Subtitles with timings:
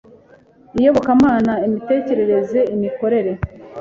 [0.77, 3.31] iyobokamana, imitekerereze, imikorere